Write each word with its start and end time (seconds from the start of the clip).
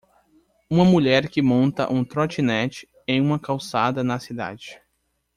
Uma 0.67 0.83
mulher 0.83 1.29
que 1.29 1.43
monta 1.43 1.87
um 1.93 2.03
"trotinette" 2.03 2.89
em 3.07 3.21
uma 3.21 3.37
calçada 3.37 4.03
na 4.03 4.19
cidade. 4.19 4.81